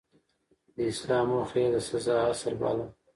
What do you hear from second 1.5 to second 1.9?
يې د